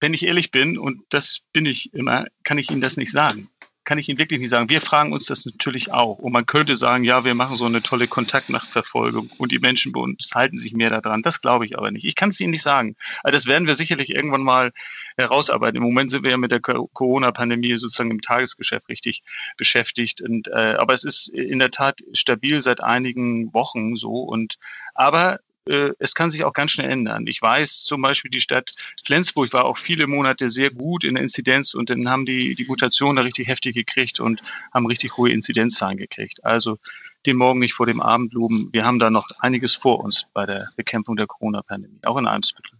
wenn 0.00 0.14
ich 0.14 0.26
ehrlich 0.26 0.50
bin, 0.50 0.79
und 0.79 1.02
das 1.11 1.40
bin 1.52 1.67
ich 1.67 1.94
immer, 1.94 2.26
kann 2.43 2.58
ich 2.58 2.70
Ihnen 2.70 2.81
das 2.81 2.96
nicht 2.96 3.12
sagen. 3.12 3.49
Kann 3.88 3.96
ich 3.96 4.11
Ihnen 4.11 4.19
wirklich 4.19 4.38
nicht 4.38 4.50
sagen. 4.50 4.69
Wir 4.69 4.82
fragen 4.82 5.14
uns 5.14 5.25
das 5.29 5.46
natürlich 5.46 5.93
auch. 5.94 6.19
Und 6.19 6.31
man 6.31 6.44
könnte 6.44 6.76
sagen, 6.76 7.05
ja, 7.05 7.25
wir 7.25 7.35
machen 7.35 7.56
so 7.56 7.64
eine 7.64 7.81
tolle 7.81 8.06
Kontaktnachtverfolgung 8.06 9.31
und 9.38 9.50
die 9.50 9.61
Menschen 9.61 9.93
bei 9.93 10.00
uns 10.00 10.31
halten 10.35 10.58
sich 10.58 10.75
mehr 10.75 10.90
daran. 10.90 11.23
Das 11.23 11.40
glaube 11.40 11.64
ich 11.64 11.79
aber 11.79 11.90
nicht. 11.90 12.05
Ich 12.05 12.14
kann 12.14 12.29
es 12.29 12.38
Ihnen 12.38 12.50
nicht 12.50 12.61
sagen. 12.61 12.96
Also 13.23 13.35
das 13.35 13.47
werden 13.47 13.66
wir 13.66 13.75
sicherlich 13.75 14.14
irgendwann 14.14 14.42
mal 14.42 14.73
herausarbeiten. 15.16 15.78
Im 15.78 15.85
Moment 15.85 16.11
sind 16.11 16.23
wir 16.23 16.33
ja 16.33 16.37
mit 16.37 16.52
der 16.52 16.61
Co- 16.61 16.90
Corona-Pandemie 16.92 17.78
sozusagen 17.78 18.11
im 18.11 18.21
Tagesgeschäft 18.21 18.90
richtig 18.90 19.23
beschäftigt. 19.57 20.21
Und, 20.21 20.49
äh, 20.49 20.75
aber 20.78 20.92
es 20.92 21.04
ist 21.04 21.28
in 21.28 21.59
der 21.59 21.71
Tat 21.71 22.00
stabil 22.12 22.61
seit 22.61 22.83
einigen 22.83 23.54
Wochen 23.54 23.97
so. 23.97 24.11
Und 24.11 24.57
aber 24.92 25.40
äh, 25.68 25.92
es 25.98 26.14
kann 26.14 26.30
sich 26.30 26.44
auch 26.44 26.52
ganz 26.52 26.72
schnell 26.72 26.90
ändern. 26.90 27.26
Ich 27.26 27.40
weiß 27.40 27.84
zum 27.84 28.02
Beispiel, 28.02 28.30
die 28.30 28.40
Stadt 28.40 28.75
Flensburg 29.04 29.52
war 29.52 29.64
auch 29.64 29.78
viele 29.78 30.06
Monate 30.06 30.48
sehr 30.48 30.70
gut 30.70 31.04
in 31.04 31.14
der 31.14 31.22
Inzidenz 31.22 31.75
und 31.75 31.90
dann 31.90 32.08
haben 32.08 32.26
die 32.26 32.54
die 32.54 32.64
Mutation 32.64 33.16
da 33.16 33.22
richtig 33.22 33.48
heftig 33.48 33.75
gekriegt 33.75 34.20
und 34.20 34.40
haben 34.72 34.87
richtig 34.87 35.16
hohe 35.16 35.30
Inzidenzzahlen 35.30 35.96
gekriegt. 35.96 36.44
Also 36.44 36.78
den 37.26 37.37
Morgen 37.37 37.60
nicht 37.60 37.75
vor 37.75 37.87
dem 37.87 38.00
Abend 38.00 38.32
loben. 38.32 38.68
Wir 38.72 38.84
haben 38.84 38.98
da 38.98 39.10
noch 39.10 39.28
einiges 39.40 39.75
vor 39.75 40.02
uns 40.02 40.26
bei 40.32 40.46
der 40.46 40.66
Bekämpfung 40.76 41.16
der 41.16 41.26
Corona-Pandemie, 41.26 42.00
auch 42.06 42.16
in 42.16 42.26
Eimsbüttel. 42.26 42.77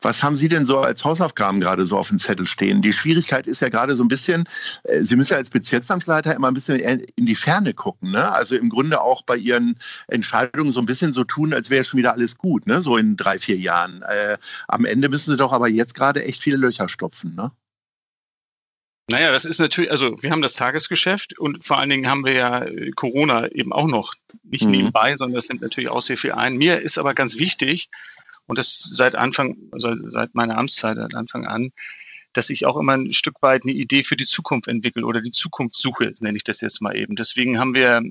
Was 0.00 0.22
haben 0.22 0.36
Sie 0.36 0.48
denn 0.48 0.66
so 0.66 0.78
als 0.78 1.04
Hausaufgaben 1.04 1.60
gerade 1.60 1.84
so 1.84 1.98
auf 1.98 2.08
dem 2.08 2.18
Zettel 2.18 2.46
stehen? 2.46 2.82
Die 2.82 2.92
Schwierigkeit 2.92 3.46
ist 3.46 3.60
ja 3.60 3.68
gerade 3.68 3.96
so 3.96 4.04
ein 4.04 4.08
bisschen, 4.08 4.44
äh, 4.84 5.02
Sie 5.02 5.16
müssen 5.16 5.32
ja 5.32 5.38
als 5.38 5.50
Bezirksamtsleiter 5.50 6.34
immer 6.34 6.48
ein 6.48 6.54
bisschen 6.54 6.78
in 6.80 7.26
die 7.26 7.34
Ferne 7.34 7.74
gucken. 7.74 8.10
Ne? 8.12 8.32
Also 8.32 8.56
im 8.56 8.68
Grunde 8.68 9.00
auch 9.00 9.22
bei 9.22 9.36
Ihren 9.36 9.76
Entscheidungen 10.08 10.72
so 10.72 10.80
ein 10.80 10.86
bisschen 10.86 11.12
so 11.12 11.24
tun, 11.24 11.52
als 11.54 11.70
wäre 11.70 11.84
schon 11.84 11.98
wieder 11.98 12.12
alles 12.12 12.36
gut, 12.38 12.66
ne? 12.66 12.80
so 12.80 12.96
in 12.96 13.16
drei, 13.16 13.38
vier 13.38 13.56
Jahren. 13.56 14.02
Äh, 14.02 14.36
am 14.68 14.84
Ende 14.84 15.08
müssen 15.08 15.30
Sie 15.30 15.36
doch 15.36 15.52
aber 15.52 15.68
jetzt 15.68 15.94
gerade 15.94 16.24
echt 16.24 16.42
viele 16.42 16.56
Löcher 16.56 16.88
stopfen. 16.88 17.34
Ne? 17.34 17.50
Naja, 19.10 19.32
das 19.32 19.46
ist 19.46 19.58
natürlich, 19.58 19.90
also 19.90 20.22
wir 20.22 20.30
haben 20.30 20.42
das 20.42 20.54
Tagesgeschäft 20.54 21.38
und 21.38 21.64
vor 21.64 21.78
allen 21.78 21.88
Dingen 21.88 22.10
haben 22.10 22.26
wir 22.26 22.34
ja 22.34 22.62
äh, 22.64 22.90
Corona 22.90 23.48
eben 23.48 23.72
auch 23.72 23.86
noch 23.86 24.12
nicht 24.42 24.64
Mhm. 24.64 24.70
nebenbei, 24.70 25.16
sondern 25.18 25.34
das 25.34 25.48
nimmt 25.48 25.62
natürlich 25.62 25.88
auch 25.88 26.02
sehr 26.02 26.18
viel 26.18 26.32
ein. 26.32 26.56
Mir 26.58 26.80
ist 26.80 26.98
aber 26.98 27.14
ganz 27.14 27.38
wichtig, 27.38 27.88
und 28.48 28.58
das 28.58 28.80
seit 28.80 29.14
Anfang, 29.14 29.56
also 29.70 29.94
seit 29.94 30.34
meiner 30.34 30.58
Amtszeit, 30.58 30.96
seit 30.96 31.14
Anfang 31.14 31.46
an, 31.46 31.70
dass 32.32 32.50
ich 32.50 32.66
auch 32.66 32.76
immer 32.76 32.94
ein 32.94 33.12
Stück 33.12 33.42
weit 33.42 33.64
eine 33.64 33.72
Idee 33.72 34.02
für 34.02 34.16
die 34.16 34.24
Zukunft 34.24 34.68
entwickle 34.68 35.04
oder 35.04 35.20
die 35.20 35.30
Zukunft 35.30 35.76
suche, 35.76 36.12
nenne 36.20 36.36
ich 36.36 36.44
das 36.44 36.60
jetzt 36.60 36.80
mal 36.80 36.96
eben. 36.96 37.14
Deswegen 37.14 37.58
haben 37.58 37.74
wir, 37.74 38.02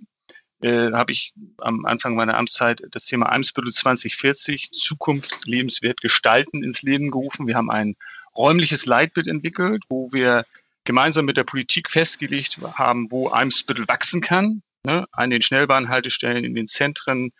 äh, 0.62 0.92
habe 0.92 1.12
ich 1.12 1.34
am 1.58 1.86
Anfang 1.86 2.16
meiner 2.16 2.38
Amtszeit 2.38 2.82
das 2.92 3.06
Thema 3.06 3.30
Eimsbüttel 3.30 3.72
2040, 3.72 4.72
Zukunft 4.72 5.46
lebenswert 5.46 6.02
gestalten 6.02 6.64
ins 6.64 6.84
Leben 6.84 7.12
gerufen. 7.12 7.48
Wir 7.48 7.56
haben 7.56 7.72
ein 7.72 7.96
räumliches 8.36 8.86
Leitbild 8.86 9.28
entwickelt, 9.28 9.86
wo 9.90 10.12
wir 10.14 10.46
gemeinsam 10.84 11.26
mit 11.26 11.38
der 11.38 11.44
Politik 11.44 11.90
festgelegt 11.90 12.60
haben, 12.74 13.10
wo 13.10 13.30
Eimsbüttel 13.30 13.88
wachsen 13.88 14.22
kann, 14.22 14.62
Ne? 14.88 15.06
An 15.12 15.32
den 15.32 15.42
Schnellbahnhaltestellen, 15.42 16.46
in 16.46 16.56
den 16.56 16.68
Zentren 16.68 17.34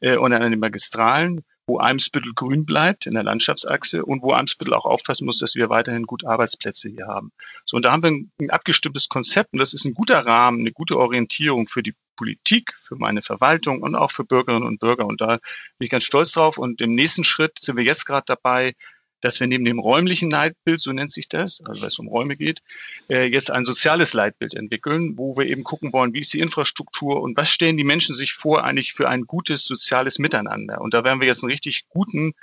äh, 0.00 0.16
und 0.16 0.34
an 0.34 0.50
den 0.50 0.60
Magistralen 0.60 1.40
wo 1.70 1.78
Eimsbüttel 1.78 2.32
grün 2.34 2.66
bleibt 2.66 3.06
in 3.06 3.14
der 3.14 3.22
Landschaftsachse 3.22 4.04
und 4.04 4.22
wo 4.22 4.32
Eimsbüttel 4.32 4.74
auch 4.74 4.86
aufpassen 4.86 5.24
muss, 5.24 5.38
dass 5.38 5.54
wir 5.54 5.68
weiterhin 5.68 6.02
gut 6.02 6.24
Arbeitsplätze 6.24 6.88
hier 6.88 7.06
haben. 7.06 7.30
So, 7.64 7.76
und 7.76 7.84
da 7.84 7.92
haben 7.92 8.02
wir 8.02 8.10
ein, 8.10 8.32
ein 8.40 8.50
abgestimmtes 8.50 9.08
Konzept 9.08 9.52
und 9.52 9.60
das 9.60 9.72
ist 9.72 9.84
ein 9.84 9.94
guter 9.94 10.26
Rahmen, 10.26 10.60
eine 10.60 10.72
gute 10.72 10.98
Orientierung 10.98 11.66
für 11.66 11.84
die 11.84 11.94
Politik, 12.16 12.72
für 12.76 12.96
meine 12.96 13.22
Verwaltung 13.22 13.82
und 13.82 13.94
auch 13.94 14.10
für 14.10 14.24
Bürgerinnen 14.24 14.66
und 14.66 14.80
Bürger. 14.80 15.06
Und 15.06 15.20
da 15.20 15.38
bin 15.78 15.86
ich 15.86 15.90
ganz 15.90 16.02
stolz 16.02 16.32
drauf. 16.32 16.58
Und 16.58 16.80
im 16.80 16.94
nächsten 16.94 17.22
Schritt 17.22 17.52
sind 17.60 17.76
wir 17.76 17.84
jetzt 17.84 18.04
gerade 18.04 18.24
dabei, 18.26 18.74
dass 19.20 19.40
wir 19.40 19.46
neben 19.46 19.64
dem 19.64 19.78
räumlichen 19.78 20.30
Leitbild, 20.30 20.80
so 20.80 20.92
nennt 20.92 21.12
sich 21.12 21.28
das, 21.28 21.62
also 21.66 21.82
wenn 21.82 21.88
es 21.88 21.98
um 21.98 22.08
Räume 22.08 22.36
geht, 22.36 22.60
äh, 23.08 23.26
jetzt 23.26 23.50
ein 23.50 23.64
soziales 23.64 24.14
Leitbild 24.14 24.54
entwickeln, 24.54 25.16
wo 25.16 25.36
wir 25.36 25.46
eben 25.46 25.64
gucken 25.64 25.92
wollen, 25.92 26.14
wie 26.14 26.20
ist 26.20 26.32
die 26.32 26.40
Infrastruktur 26.40 27.20
und 27.20 27.36
was 27.36 27.50
stellen 27.50 27.76
die 27.76 27.84
Menschen 27.84 28.14
sich 28.14 28.32
vor 28.32 28.64
eigentlich 28.64 28.92
für 28.92 29.08
ein 29.08 29.22
gutes 29.26 29.64
soziales 29.64 30.18
Miteinander. 30.18 30.80
Und 30.80 30.94
da 30.94 31.04
werden 31.04 31.20
wir 31.20 31.26
jetzt 31.26 31.42
einen 31.42 31.50
richtig 31.50 31.88
guten 31.88 32.34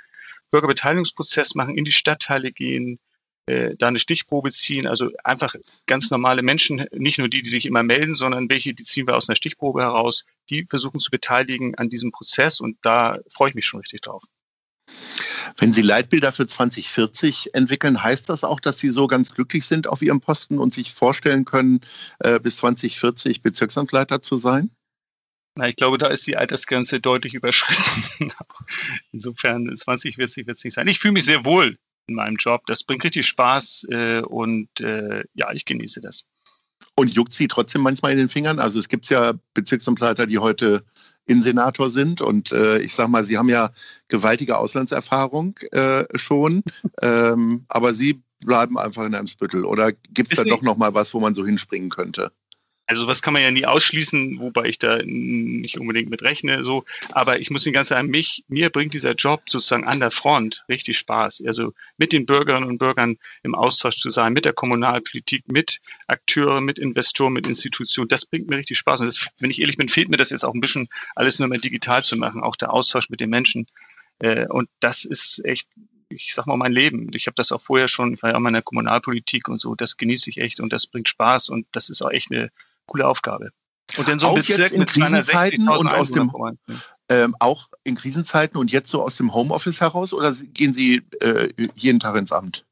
Bürgerbeteiligungsprozess 0.50 1.54
machen, 1.54 1.76
in 1.76 1.84
die 1.84 1.92
Stadtteile 1.92 2.52
gehen, 2.52 2.98
äh, 3.48 3.76
da 3.76 3.88
eine 3.88 3.98
Stichprobe 3.98 4.50
ziehen, 4.50 4.86
also 4.86 5.10
einfach 5.24 5.54
ganz 5.86 6.10
normale 6.10 6.42
Menschen, 6.42 6.86
nicht 6.92 7.18
nur 7.18 7.28
die, 7.28 7.42
die 7.42 7.50
sich 7.50 7.66
immer 7.66 7.82
melden, 7.82 8.14
sondern 8.14 8.50
welche, 8.50 8.74
die 8.74 8.82
ziehen 8.82 9.06
wir 9.06 9.16
aus 9.16 9.28
einer 9.28 9.36
Stichprobe 9.36 9.82
heraus, 9.82 10.26
die 10.50 10.64
versuchen 10.68 11.00
zu 11.00 11.10
beteiligen 11.10 11.74
an 11.76 11.88
diesem 11.88 12.10
Prozess 12.10 12.60
und 12.60 12.76
da 12.82 13.18
freue 13.30 13.50
ich 13.50 13.54
mich 13.54 13.66
schon 13.66 13.80
richtig 13.80 14.02
drauf. 14.02 14.22
Wenn 15.58 15.72
Sie 15.72 15.82
Leitbilder 15.82 16.32
für 16.32 16.46
2040 16.46 17.54
entwickeln, 17.54 18.02
heißt 18.02 18.28
das 18.28 18.44
auch, 18.44 18.60
dass 18.60 18.78
Sie 18.78 18.90
so 18.90 19.06
ganz 19.06 19.34
glücklich 19.34 19.66
sind 19.66 19.86
auf 19.86 20.02
Ihrem 20.02 20.20
Posten 20.20 20.58
und 20.58 20.72
sich 20.72 20.92
vorstellen 20.92 21.44
können, 21.44 21.80
äh, 22.20 22.40
bis 22.40 22.58
2040 22.58 23.42
Bezirksamtleiter 23.42 24.20
zu 24.20 24.38
sein? 24.38 24.70
Na, 25.54 25.68
ich 25.68 25.76
glaube, 25.76 25.98
da 25.98 26.06
ist 26.06 26.26
die 26.26 26.36
Altersgrenze 26.36 27.00
deutlich 27.00 27.34
überschritten. 27.34 28.32
Insofern 29.12 29.76
2040 29.76 30.46
wird 30.46 30.58
es 30.58 30.64
nicht 30.64 30.74
sein. 30.74 30.86
Ich 30.86 31.00
fühle 31.00 31.12
mich 31.12 31.24
sehr 31.24 31.44
wohl 31.44 31.76
in 32.06 32.14
meinem 32.14 32.36
Job. 32.36 32.62
Das 32.66 32.84
bringt 32.84 33.04
richtig 33.04 33.26
Spaß 33.26 33.88
äh, 33.90 34.20
und 34.20 34.68
äh, 34.80 35.24
ja, 35.34 35.52
ich 35.52 35.64
genieße 35.64 36.00
das. 36.00 36.24
Und 36.94 37.12
juckt 37.12 37.32
sie 37.32 37.48
trotzdem 37.48 37.82
manchmal 37.82 38.12
in 38.12 38.18
den 38.18 38.28
Fingern? 38.28 38.60
Also 38.60 38.78
es 38.78 38.88
gibt 38.88 39.08
ja 39.08 39.34
Bezirksamtleiter, 39.54 40.26
die 40.26 40.38
heute 40.38 40.84
Innensenator 41.28 41.90
sind. 41.90 42.20
Und 42.20 42.52
äh, 42.52 42.78
ich 42.80 42.94
sage 42.94 43.10
mal, 43.10 43.24
Sie 43.24 43.38
haben 43.38 43.48
ja 43.48 43.70
gewaltige 44.08 44.58
Auslandserfahrung 44.58 45.56
äh, 45.70 46.04
schon, 46.14 46.62
ähm, 47.02 47.64
aber 47.68 47.94
Sie 47.94 48.22
bleiben 48.44 48.78
einfach 48.78 49.04
in 49.04 49.14
Eimsbüttel. 49.14 49.64
Oder 49.64 49.92
gibt 49.92 50.32
es 50.32 50.38
da 50.38 50.44
doch 50.44 50.62
noch 50.62 50.76
mal 50.76 50.94
was, 50.94 51.14
wo 51.14 51.20
man 51.20 51.34
so 51.34 51.44
hinspringen 51.44 51.90
könnte? 51.90 52.32
Also 52.88 53.06
was 53.06 53.20
kann 53.20 53.34
man 53.34 53.42
ja 53.42 53.50
nie 53.50 53.66
ausschließen, 53.66 54.40
wobei 54.40 54.64
ich 54.64 54.78
da 54.78 54.98
nicht 55.04 55.78
unbedingt 55.78 56.08
mit 56.08 56.22
rechne. 56.22 56.64
So, 56.64 56.86
aber 57.12 57.38
ich 57.38 57.50
muss 57.50 57.66
Ihnen 57.66 57.74
ganz 57.74 57.88
sagen, 57.88 58.08
mich, 58.08 58.44
mir 58.48 58.70
bringt 58.70 58.94
dieser 58.94 59.12
Job 59.12 59.42
sozusagen 59.50 59.84
an 59.84 60.00
der 60.00 60.10
Front 60.10 60.64
richtig 60.70 60.96
Spaß. 60.96 61.44
Also 61.46 61.74
mit 61.98 62.14
den 62.14 62.24
Bürgerinnen 62.24 62.66
und 62.66 62.78
Bürgern 62.78 63.18
im 63.42 63.54
Austausch 63.54 63.96
zu 63.96 64.08
sein, 64.08 64.32
mit 64.32 64.46
der 64.46 64.54
Kommunalpolitik, 64.54 65.52
mit 65.52 65.80
Akteuren, 66.06 66.64
mit 66.64 66.78
Investoren, 66.78 67.34
mit 67.34 67.46
Institutionen, 67.46 68.08
das 68.08 68.24
bringt 68.24 68.48
mir 68.48 68.56
richtig 68.56 68.78
Spaß. 68.78 69.02
Und 69.02 69.08
das, 69.08 69.28
wenn 69.38 69.50
ich 69.50 69.60
ehrlich 69.60 69.76
bin, 69.76 69.90
fehlt 69.90 70.08
mir 70.08 70.16
das 70.16 70.30
jetzt 70.30 70.44
auch 70.44 70.54
ein 70.54 70.60
bisschen, 70.60 70.88
alles 71.14 71.38
nur 71.38 71.48
mehr 71.48 71.58
digital 71.58 72.02
zu 72.04 72.16
machen, 72.16 72.42
auch 72.42 72.56
der 72.56 72.72
Austausch 72.72 73.10
mit 73.10 73.20
den 73.20 73.28
Menschen. 73.28 73.66
Äh, 74.20 74.46
und 74.48 74.70
das 74.80 75.04
ist 75.04 75.44
echt 75.44 75.68
ich 76.10 76.32
sag 76.32 76.46
mal, 76.46 76.56
mein 76.56 76.72
Leben. 76.72 77.10
Ich 77.14 77.26
habe 77.26 77.34
das 77.34 77.52
auch 77.52 77.60
vorher 77.60 77.86
schon, 77.86 78.14
ich 78.14 78.22
war 78.22 78.30
ja 78.30 78.36
auch 78.36 78.40
mal 78.40 78.48
in 78.48 78.54
der 78.54 78.62
Kommunalpolitik 78.62 79.46
und 79.48 79.60
so, 79.60 79.74
das 79.74 79.98
genieße 79.98 80.30
ich 80.30 80.38
echt 80.38 80.60
und 80.60 80.72
das 80.72 80.86
bringt 80.86 81.06
Spaß 81.06 81.50
und 81.50 81.66
das 81.72 81.90
ist 81.90 82.00
auch 82.00 82.10
echt 82.10 82.32
eine 82.32 82.50
coole 82.88 83.06
Aufgabe. 83.06 83.50
Und 83.96 84.08
dann 84.08 84.18
so 84.18 84.28
ein 84.28 84.34
Bezirk 84.34 84.72
in 84.72 84.84
Krisenzeiten 84.84 85.68
und 85.68 85.88
aus 85.88 86.10
dem 86.10 86.30
ähm, 87.10 87.34
auch 87.38 87.68
in 87.84 87.94
Krisenzeiten 87.94 88.58
und 88.58 88.70
jetzt 88.70 88.90
so 88.90 89.02
aus 89.02 89.16
dem 89.16 89.32
Homeoffice 89.32 89.80
heraus 89.80 90.12
oder 90.12 90.32
gehen 90.32 90.74
Sie 90.74 91.02
äh, 91.20 91.48
jeden 91.74 92.00
Tag 92.00 92.16
ins 92.16 92.32
Amt? 92.32 92.66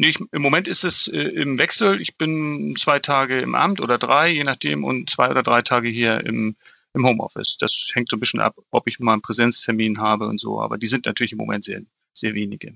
Nee, 0.00 0.08
ich, 0.08 0.18
Im 0.32 0.42
Moment 0.42 0.66
ist 0.66 0.82
es 0.82 1.06
äh, 1.06 1.20
im 1.20 1.56
Wechsel. 1.58 2.00
Ich 2.00 2.16
bin 2.16 2.74
zwei 2.76 2.98
Tage 2.98 3.40
im 3.40 3.54
Amt 3.54 3.80
oder 3.80 3.96
drei, 3.96 4.28
je 4.28 4.42
nachdem, 4.42 4.82
und 4.82 5.08
zwei 5.08 5.30
oder 5.30 5.44
drei 5.44 5.62
Tage 5.62 5.88
hier 5.88 6.26
im, 6.26 6.56
im 6.94 7.06
Homeoffice. 7.06 7.56
Das 7.58 7.90
hängt 7.94 8.10
so 8.10 8.16
ein 8.16 8.20
bisschen 8.20 8.40
ab, 8.40 8.56
ob 8.70 8.88
ich 8.88 8.98
mal 8.98 9.12
einen 9.12 9.22
Präsenztermin 9.22 10.00
habe 10.00 10.26
und 10.26 10.40
so. 10.40 10.60
Aber 10.60 10.78
die 10.78 10.88
sind 10.88 11.06
natürlich 11.06 11.32
im 11.32 11.38
Moment 11.38 11.64
sehr, 11.64 11.82
sehr 12.12 12.34
wenige. 12.34 12.74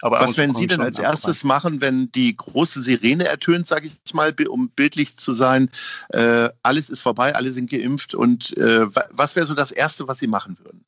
Aber 0.00 0.20
Was 0.20 0.36
werden 0.36 0.54
Sie 0.54 0.66
denn 0.66 0.80
als 0.80 0.98
erstes 0.98 1.44
machen, 1.44 1.80
wenn 1.80 2.10
die 2.12 2.36
große 2.36 2.82
Sirene 2.82 3.24
ertönt, 3.26 3.66
sage 3.66 3.90
ich 4.04 4.14
mal, 4.14 4.32
um 4.48 4.70
bildlich 4.70 5.16
zu 5.16 5.34
sein? 5.34 5.68
Äh, 6.10 6.50
alles 6.62 6.88
ist 6.88 7.02
vorbei, 7.02 7.34
alle 7.34 7.50
sind 7.50 7.70
geimpft. 7.70 8.14
Und 8.14 8.56
äh, 8.56 8.86
was 9.10 9.34
wäre 9.34 9.46
so 9.46 9.54
das 9.54 9.72
Erste, 9.72 10.06
was 10.06 10.18
Sie 10.18 10.28
machen 10.28 10.56
würden? 10.58 10.84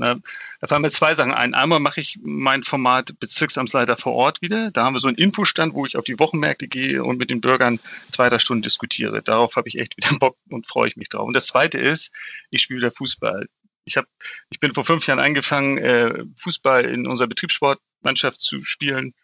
Na, 0.00 0.16
da 0.60 0.66
fallen 0.66 0.80
mir 0.82 0.90
zwei 0.90 1.12
Sachen 1.12 1.32
ein. 1.32 1.52
Einmal 1.52 1.78
mache 1.78 2.00
ich 2.00 2.18
mein 2.22 2.62
Format 2.62 3.20
Bezirksamtsleiter 3.20 3.96
vor 3.96 4.14
Ort 4.14 4.40
wieder. 4.40 4.70
Da 4.70 4.84
haben 4.84 4.94
wir 4.94 4.98
so 4.98 5.08
einen 5.08 5.18
Infostand, 5.18 5.74
wo 5.74 5.84
ich 5.84 5.98
auf 5.98 6.04
die 6.04 6.18
Wochenmärkte 6.18 6.68
gehe 6.68 7.04
und 7.04 7.18
mit 7.18 7.28
den 7.28 7.42
Bürgern 7.42 7.78
zwei, 8.14 8.30
drei 8.30 8.38
Stunden 8.38 8.62
diskutiere. 8.62 9.20
Darauf 9.20 9.56
habe 9.56 9.68
ich 9.68 9.78
echt 9.78 9.98
wieder 9.98 10.08
Bock 10.18 10.36
und 10.48 10.66
freue 10.66 10.88
ich 10.88 10.96
mich 10.96 11.10
drauf. 11.10 11.26
Und 11.26 11.34
das 11.34 11.48
Zweite 11.48 11.78
ist, 11.78 12.12
ich 12.50 12.62
spiele 12.62 12.78
wieder 12.78 12.90
Fußball 12.90 13.46
ich 13.84 13.96
habe, 13.96 14.06
ich 14.50 14.60
bin 14.60 14.72
vor 14.72 14.84
fünf 14.84 15.06
Jahren 15.06 15.20
angefangen, 15.20 15.78
äh, 15.78 16.24
Fußball 16.36 16.84
in 16.84 17.06
unserer 17.06 17.28
Betriebssportmannschaft 17.28 18.40
zu 18.40 18.60
spielen. 18.64 19.14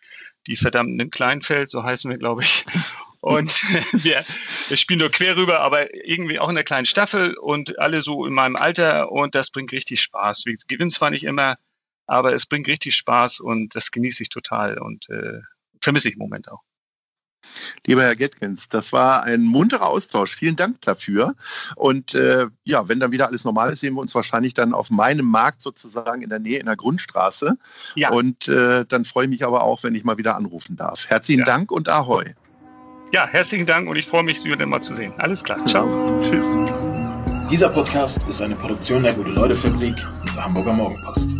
Die 0.46 0.56
verdammten 0.56 1.00
im 1.00 1.10
Kleinfeld, 1.10 1.70
so 1.70 1.82
heißen 1.82 2.10
wir, 2.10 2.18
glaube 2.18 2.42
ich. 2.42 2.64
Und 3.20 3.62
wir, 4.04 4.24
wir 4.68 4.76
spielen 4.76 5.00
nur 5.00 5.10
quer 5.10 5.36
rüber, 5.36 5.60
aber 5.60 5.92
irgendwie 6.06 6.38
auch 6.38 6.48
in 6.48 6.54
der 6.54 6.62
kleinen 6.62 6.86
Staffel 6.86 7.34
und 7.36 7.76
alle 7.80 8.00
so 8.00 8.24
in 8.24 8.32
meinem 8.32 8.54
Alter 8.54 9.10
und 9.10 9.34
das 9.34 9.50
bringt 9.50 9.72
richtig 9.72 10.00
Spaß. 10.00 10.46
Wir 10.46 10.54
gewinnen 10.68 10.90
zwar 10.90 11.10
nicht 11.10 11.24
immer, 11.24 11.56
aber 12.06 12.34
es 12.34 12.46
bringt 12.46 12.68
richtig 12.68 12.94
Spaß 12.94 13.40
und 13.40 13.74
das 13.74 13.90
genieße 13.90 14.22
ich 14.22 14.28
total 14.28 14.78
und 14.78 15.08
äh, 15.08 15.40
vermisse 15.80 16.08
ich 16.08 16.14
im 16.14 16.20
Moment 16.20 16.48
auch. 16.48 16.62
Lieber 17.86 18.02
Herr 18.02 18.16
Getkins, 18.16 18.68
das 18.68 18.92
war 18.92 19.22
ein 19.22 19.44
munterer 19.44 19.86
Austausch. 19.86 20.34
Vielen 20.34 20.56
Dank 20.56 20.80
dafür. 20.82 21.34
Und 21.76 22.14
äh, 22.14 22.46
ja, 22.64 22.88
wenn 22.88 22.98
dann 22.98 23.12
wieder 23.12 23.28
alles 23.28 23.44
normal 23.44 23.72
ist, 23.72 23.80
sehen 23.80 23.94
wir 23.94 24.00
uns 24.00 24.14
wahrscheinlich 24.14 24.54
dann 24.54 24.72
auf 24.72 24.90
meinem 24.90 25.26
Markt 25.26 25.62
sozusagen 25.62 26.22
in 26.22 26.28
der 26.28 26.40
Nähe 26.40 26.58
in 26.58 26.66
der 26.66 26.76
Grundstraße. 26.76 27.56
Ja. 27.94 28.10
Und 28.10 28.48
äh, 28.48 28.84
dann 28.88 29.04
freue 29.04 29.24
ich 29.24 29.30
mich 29.30 29.46
aber 29.46 29.62
auch, 29.62 29.84
wenn 29.84 29.94
ich 29.94 30.04
mal 30.04 30.18
wieder 30.18 30.36
anrufen 30.36 30.76
darf. 30.76 31.06
Herzlichen 31.06 31.40
ja. 31.40 31.46
Dank 31.46 31.70
und 31.70 31.88
Ahoi. 31.88 32.34
Ja, 33.12 33.26
herzlichen 33.26 33.66
Dank 33.66 33.88
und 33.88 33.96
ich 33.96 34.06
freue 34.06 34.24
mich, 34.24 34.40
Sie 34.40 34.50
wieder 34.50 34.66
mal 34.66 34.82
zu 34.82 34.92
sehen. 34.92 35.12
Alles 35.18 35.44
klar. 35.44 35.64
Ciao. 35.66 36.20
Tschüss. 36.22 36.56
Dieser 37.50 37.68
Podcast 37.68 38.26
ist 38.28 38.42
eine 38.42 38.56
Produktion 38.56 39.04
der 39.04 39.12
Gute-Leute-Fabrik 39.12 39.94
und 40.20 40.34
der 40.34 40.44
Hamburger 40.44 40.72
Morgenpost. 40.72 41.30